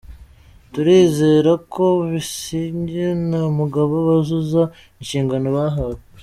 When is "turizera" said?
0.71-1.51